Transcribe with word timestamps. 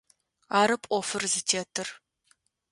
Арэп 0.59 0.83
ӏофыр 0.91 1.23
зытетыр. 1.33 1.89